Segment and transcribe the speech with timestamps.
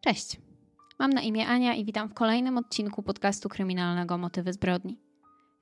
[0.00, 0.40] Cześć.
[0.98, 4.98] Mam na imię Ania i witam w kolejnym odcinku podcastu kryminalnego Motywy zbrodni.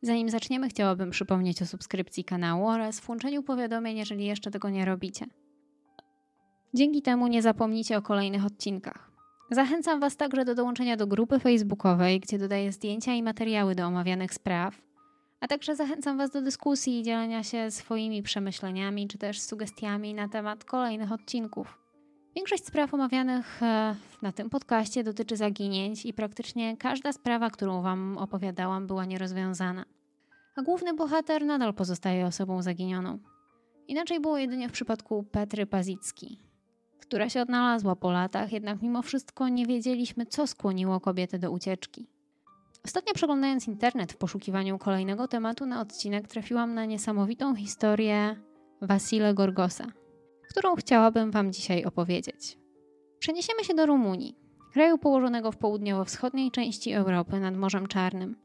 [0.02, 5.26] Zanim zaczniemy, chciałabym przypomnieć o subskrypcji kanału oraz włączeniu powiadomień, jeżeli jeszcze tego nie robicie.
[6.74, 9.10] Dzięki temu nie zapomnijcie o kolejnych odcinkach.
[9.50, 14.34] Zachęcam Was także do dołączenia do grupy facebookowej, gdzie dodaję zdjęcia i materiały do omawianych
[14.34, 14.82] spraw,
[15.40, 20.28] a także zachęcam Was do dyskusji i dzielenia się swoimi przemyśleniami czy też sugestiami na
[20.28, 21.85] temat kolejnych odcinków.
[22.36, 28.18] Większość spraw omawianych e, na tym podcaście dotyczy zaginięć i praktycznie każda sprawa, którą Wam
[28.18, 29.84] opowiadałam, była nierozwiązana.
[30.56, 33.18] A główny bohater nadal pozostaje osobą zaginioną.
[33.88, 36.38] Inaczej było jedynie w przypadku Petry Pazicki,
[37.00, 42.06] która się odnalazła po latach, jednak mimo wszystko nie wiedzieliśmy, co skłoniło kobietę do ucieczki.
[42.84, 48.36] Ostatnio przeglądając internet w poszukiwaniu kolejnego tematu na odcinek, trafiłam na niesamowitą historię
[48.80, 49.86] Wasile Gorgosa–
[50.56, 52.58] którą chciałabym Wam dzisiaj opowiedzieć.
[53.18, 54.36] Przeniesiemy się do Rumunii,
[54.72, 58.36] kraju położonego w południowo-wschodniej części Europy nad Morzem Czarnym.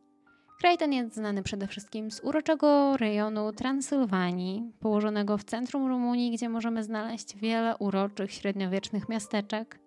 [0.60, 6.50] Kraj ten jest znany przede wszystkim z uroczego rejonu Transylwanii, położonego w centrum Rumunii, gdzie
[6.50, 9.80] możemy znaleźć wiele uroczych średniowiecznych miasteczek,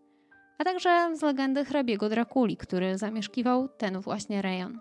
[0.59, 4.81] a także z legendy hrabiego Drakuli, który zamieszkiwał ten właśnie rejon.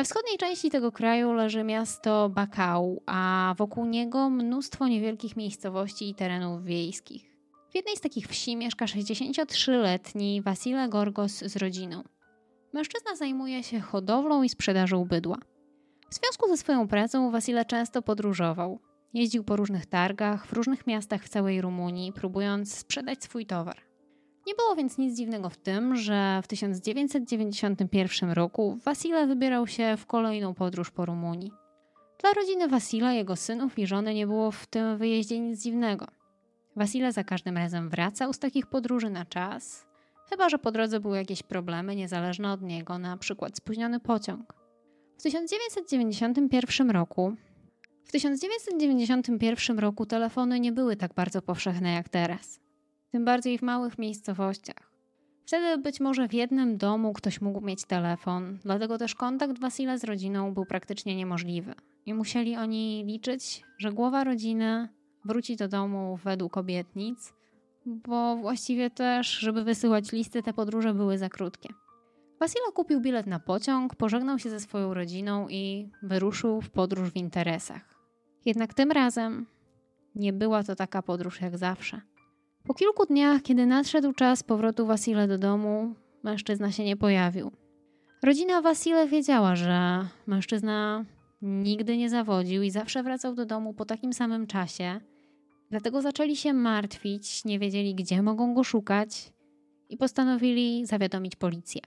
[0.00, 6.14] We wschodniej części tego kraju leży miasto Bakau, a wokół niego mnóstwo niewielkich miejscowości i
[6.14, 7.30] terenów wiejskich.
[7.70, 12.02] W jednej z takich wsi mieszka 63-letni Wasile Gorgos z rodziną.
[12.72, 15.36] Mężczyzna zajmuje się hodowlą i sprzedażą bydła.
[16.10, 18.80] W związku ze swoją pracą Wasile często podróżował.
[19.14, 23.89] Jeździł po różnych targach w różnych miastach w całej Rumunii, próbując sprzedać swój towar.
[24.46, 30.06] Nie było więc nic dziwnego w tym, że w 1991 roku Wasile wybierał się w
[30.06, 31.52] kolejną podróż po Rumunii.
[32.20, 36.06] Dla rodziny Wasila, jego synów i żony nie było w tym wyjeździe nic dziwnego.
[36.76, 39.86] Wasile za każdym razem wracał z takich podróży na czas,
[40.30, 44.54] chyba że po drodze były jakieś problemy niezależne od niego, na przykład spóźniony pociąg.
[45.18, 47.36] W 1991 roku
[48.04, 52.60] w 1991 roku telefony nie były tak bardzo powszechne jak teraz
[53.10, 54.90] tym bardziej w małych miejscowościach.
[55.46, 60.04] Wtedy być może w jednym domu ktoś mógł mieć telefon, dlatego też kontakt Wasila z
[60.04, 61.74] rodziną był praktycznie niemożliwy.
[62.06, 64.88] I musieli oni liczyć, że głowa rodziny
[65.24, 67.32] wróci do domu według obietnic,
[67.86, 71.68] bo właściwie też, żeby wysyłać listy, te podróże były za krótkie.
[72.40, 77.16] Wasila kupił bilet na pociąg, pożegnał się ze swoją rodziną i wyruszył w podróż w
[77.16, 77.94] interesach.
[78.44, 79.46] Jednak tym razem
[80.14, 82.00] nie była to taka podróż jak zawsze.
[82.66, 87.50] Po kilku dniach, kiedy nadszedł czas powrotu Wasile do domu, mężczyzna się nie pojawił.
[88.22, 91.04] Rodzina Wasile wiedziała, że mężczyzna
[91.42, 95.00] nigdy nie zawodził i zawsze wracał do domu po takim samym czasie.
[95.70, 99.32] Dlatego zaczęli się martwić, nie wiedzieli, gdzie mogą go szukać
[99.88, 101.80] i postanowili zawiadomić policję.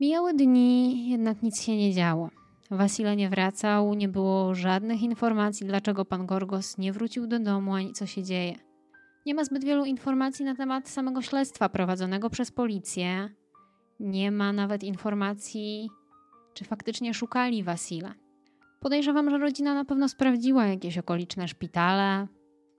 [0.00, 2.30] Mijały dni, jednak nic się nie działo.
[2.70, 7.92] Wasile nie wracał, nie było żadnych informacji, dlaczego pan Gorgos nie wrócił do domu ani
[7.92, 8.71] co się dzieje.
[9.26, 13.28] Nie ma zbyt wielu informacji na temat samego śledztwa prowadzonego przez policję.
[14.00, 15.90] Nie ma nawet informacji,
[16.54, 18.14] czy faktycznie szukali Wasila.
[18.80, 22.26] Podejrzewam, że rodzina na pewno sprawdziła jakieś okoliczne szpitale,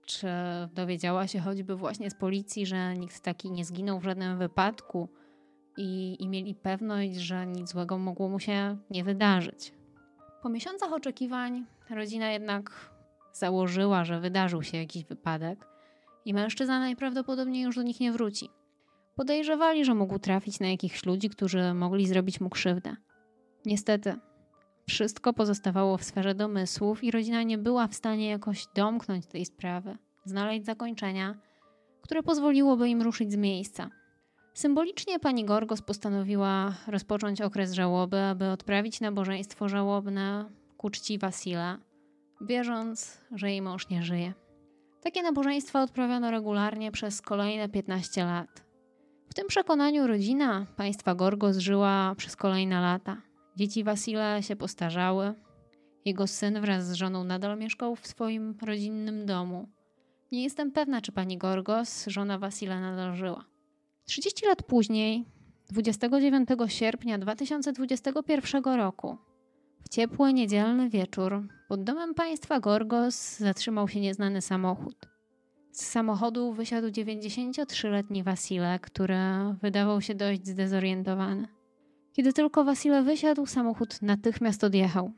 [0.06, 0.26] czy
[0.74, 5.08] dowiedziała się choćby właśnie z policji, że nikt taki nie zginął w żadnym wypadku
[5.76, 9.72] i, i mieli pewność, że nic złego mogło mu się nie wydarzyć.
[10.42, 12.90] Po miesiącach oczekiwań rodzina jednak
[13.32, 15.73] założyła, że wydarzył się jakiś wypadek
[16.24, 18.48] i mężczyzna najprawdopodobniej już do nich nie wróci.
[19.16, 22.96] Podejrzewali, że mógł trafić na jakichś ludzi, którzy mogli zrobić mu krzywdę.
[23.66, 24.14] Niestety,
[24.86, 29.98] wszystko pozostawało w sferze domysłów i rodzina nie była w stanie jakoś domknąć tej sprawy,
[30.24, 31.34] znaleźć zakończenia,
[32.02, 33.90] które pozwoliłoby im ruszyć z miejsca.
[34.54, 41.78] Symbolicznie pani Gorgos postanowiła rozpocząć okres żałoby, aby odprawić nabożeństwo żałobne ku czci Wasila,
[42.40, 44.43] wierząc, że jej mąż nie żyje.
[45.04, 48.64] Takie nabożeństwa odprawiano regularnie przez kolejne 15 lat.
[49.28, 53.22] W tym przekonaniu rodzina państwa Gorgos żyła przez kolejne lata.
[53.56, 55.34] Dzieci Wasile się postarzały.
[56.04, 59.68] Jego syn wraz z żoną nadal mieszkał w swoim rodzinnym domu.
[60.32, 63.44] Nie jestem pewna, czy pani Gorgos, żona Wasila, nadal żyła.
[64.04, 65.24] 30 lat później,
[65.70, 69.18] 29 sierpnia 2021 roku,
[69.82, 74.96] w ciepły niedzielny wieczór pod domem państwa Gorgos zatrzymał się nieznany samochód.
[75.72, 79.16] Z samochodu wysiadł 93-letni Wasile, który
[79.62, 81.48] wydawał się dość zdezorientowany.
[82.12, 85.12] Kiedy tylko Wasile wysiadł, samochód natychmiast odjechał.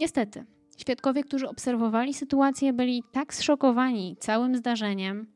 [0.00, 0.44] Niestety,
[0.78, 5.26] świadkowie, którzy obserwowali sytuację, byli tak zszokowani całym zdarzeniem,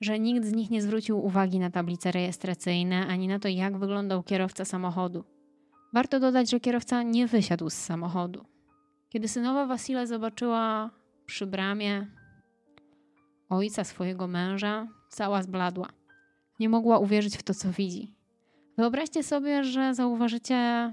[0.00, 4.22] że nikt z nich nie zwrócił uwagi na tablice rejestracyjne ani na to, jak wyglądał
[4.22, 5.24] kierowca samochodu.
[5.92, 8.44] Warto dodać, że kierowca nie wysiadł z samochodu.
[9.10, 10.90] Kiedy synowa Wasila zobaczyła
[11.26, 12.06] przy bramie
[13.48, 15.88] ojca swojego męża, cała zbladła.
[16.60, 18.14] Nie mogła uwierzyć w to, co widzi.
[18.78, 20.92] Wyobraźcie sobie, że zauważycie,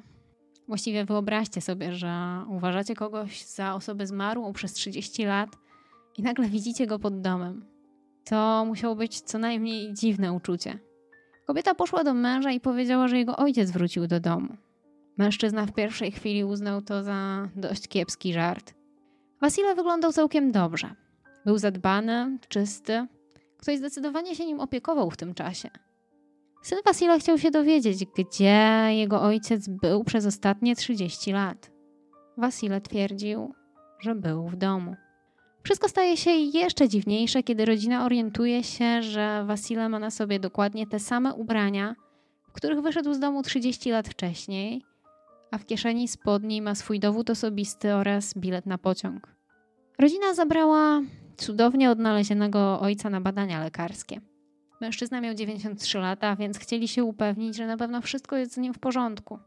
[0.67, 5.49] właściwie wyobraźcie sobie, że uważacie kogoś za osobę zmarłą przez 30 lat
[6.17, 7.65] i nagle widzicie go pod domem.
[8.23, 10.79] To musiało być co najmniej dziwne uczucie.
[11.47, 14.57] Kobieta poszła do męża i powiedziała, że jego ojciec wrócił do domu.
[15.17, 18.73] Mężczyzna w pierwszej chwili uznał to za dość kiepski żart.
[19.41, 20.95] Wasila wyglądał całkiem dobrze.
[21.45, 23.07] Był zadbany, czysty.
[23.57, 25.69] Ktoś zdecydowanie się nim opiekował w tym czasie.
[26.61, 31.71] Syn Wasila chciał się dowiedzieć, gdzie jego ojciec był przez ostatnie 30 lat.
[32.37, 33.53] Wasile twierdził,
[33.99, 34.95] że był w domu.
[35.63, 40.87] Wszystko staje się jeszcze dziwniejsze, kiedy rodzina orientuje się, że Wasile ma na sobie dokładnie
[40.87, 41.95] te same ubrania,
[42.49, 44.85] w których wyszedł z domu 30 lat wcześniej,
[45.51, 49.35] a w kieszeni spodni ma swój dowód osobisty oraz bilet na pociąg.
[49.99, 51.01] Rodzina zabrała
[51.37, 54.21] cudownie odnalezionego ojca na badania lekarskie.
[54.81, 58.73] Mężczyzna miał 93 lata, więc chcieli się upewnić, że na pewno wszystko jest z nim
[58.73, 59.39] w porządku.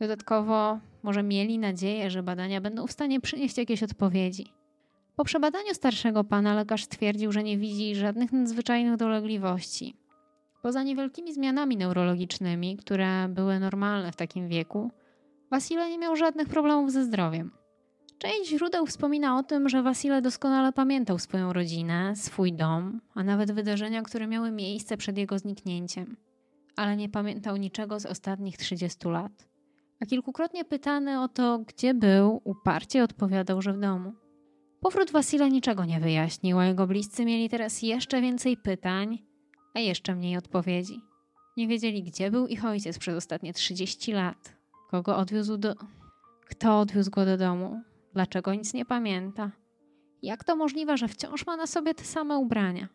[0.00, 4.46] Dodatkowo może mieli nadzieję, że badania będą w stanie przynieść jakieś odpowiedzi.
[5.16, 9.94] Po przebadaniu starszego pana lekarz stwierdził, że nie widzi żadnych nadzwyczajnych dolegliwości.
[10.62, 14.90] Poza niewielkimi zmianami neurologicznymi, które były normalne w takim wieku,
[15.50, 17.50] Wasile nie miał żadnych problemów ze zdrowiem.
[18.18, 23.52] Część źródeł wspomina o tym, że Wasile doskonale pamiętał swoją rodzinę, swój dom, a nawet
[23.52, 26.16] wydarzenia, które miały miejsce przed jego zniknięciem.
[26.76, 29.48] Ale nie pamiętał niczego z ostatnich 30 lat.
[30.00, 34.12] A kilkukrotnie pytany o to, gdzie był, uparcie odpowiadał, że w domu.
[34.80, 39.18] Powrót Wasila niczego nie wyjaśnił, a jego bliscy mieli teraz jeszcze więcej pytań,
[39.74, 41.00] a jeszcze mniej odpowiedzi.
[41.56, 44.57] Nie wiedzieli, gdzie był ich ojciec przez ostatnie 30 lat,
[44.90, 45.74] kogo odwiózł do.
[46.50, 47.82] Kto odwiózł go do domu,
[48.18, 49.50] Dlaczego nic nie pamięta?
[50.22, 52.88] Jak to możliwe, że wciąż ma na sobie te same ubrania?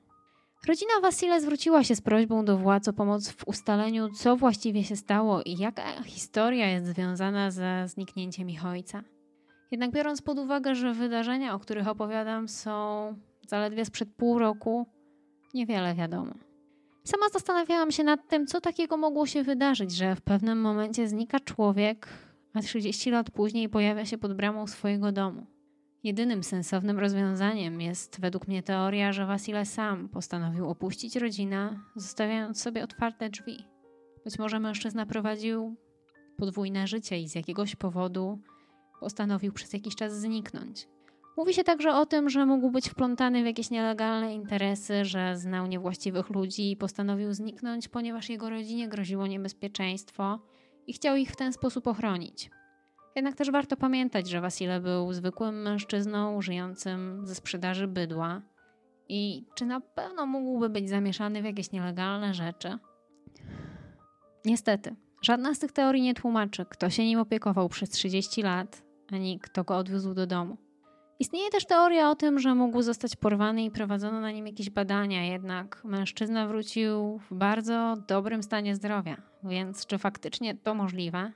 [0.67, 4.95] Rodzina Wasile zwróciła się z prośbą do władz o pomoc w ustaleniu, co właściwie się
[4.95, 9.03] stało i jaka historia jest związana ze zniknięciem ich ojca.
[9.71, 13.15] Jednak biorąc pod uwagę, że wydarzenia, o których opowiadam, są
[13.47, 14.87] zaledwie sprzed pół roku,
[15.53, 16.33] niewiele wiadomo.
[17.03, 21.39] Sama zastanawiałam się nad tym, co takiego mogło się wydarzyć, że w pewnym momencie znika
[21.39, 22.07] człowiek,
[22.53, 25.45] a 30 lat później pojawia się pod bramą swojego domu.
[26.03, 32.83] Jedynym sensownym rozwiązaniem jest według mnie teoria, że Wasile sam postanowił opuścić rodzinę, zostawiając sobie
[32.83, 33.65] otwarte drzwi.
[34.25, 35.75] Być może mężczyzna prowadził
[36.37, 38.39] podwójne życie i z jakiegoś powodu
[38.99, 40.87] postanowił przez jakiś czas zniknąć.
[41.37, 45.67] Mówi się także o tym, że mógł być wplątany w jakieś nielegalne interesy, że znał
[45.67, 50.39] niewłaściwych ludzi i postanowił zniknąć, ponieważ jego rodzinie groziło niebezpieczeństwo
[50.87, 52.49] i chciał ich w ten sposób ochronić.
[53.15, 58.41] Jednak też warto pamiętać, że Wasile był zwykłym mężczyzną żyjącym ze sprzedaży bydła
[59.09, 62.77] i czy na pewno mógłby być zamieszany w jakieś nielegalne rzeczy?
[64.45, 69.39] Niestety, żadna z tych teorii nie tłumaczy, kto się nim opiekował przez 30 lat, ani
[69.39, 70.57] kto go odwiózł do domu.
[71.23, 75.25] Istnieje też teoria o tym, że mógł zostać porwany i prowadzono na nim jakieś badania,
[75.25, 81.31] jednak mężczyzna wrócił w bardzo dobrym stanie zdrowia, więc czy faktycznie to możliwe?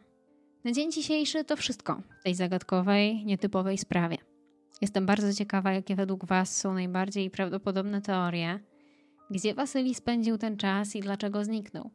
[0.64, 4.18] Na dzień dzisiejszy to wszystko w tej zagadkowej, nietypowej sprawie.
[4.82, 8.60] Jestem bardzo ciekawa, jakie według Was są najbardziej prawdopodobne teorie,
[9.32, 11.90] gdzie Wasyli spędził ten czas i dlaczego zniknął.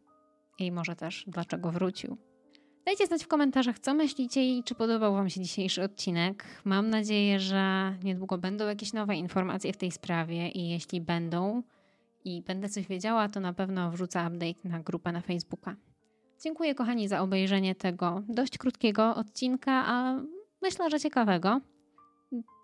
[0.58, 2.31] I może też dlaczego wrócił.
[2.86, 6.44] Dajcie znać w komentarzach, co myślicie i czy podobał Wam się dzisiejszy odcinek.
[6.64, 11.62] Mam nadzieję, że niedługo będą jakieś nowe informacje w tej sprawie i jeśli będą
[12.24, 15.76] i będę coś wiedziała, to na pewno wrzucę update na grupę na Facebooka.
[16.42, 20.20] Dziękuję kochani za obejrzenie tego dość krótkiego odcinka, a
[20.62, 21.60] myślę, że ciekawego.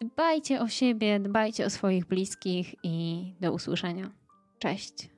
[0.01, 4.11] Dbajcie o siebie, dbajcie o swoich bliskich i do usłyszenia.
[4.59, 5.18] Cześć.